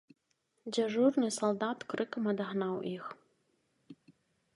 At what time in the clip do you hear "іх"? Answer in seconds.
2.95-3.05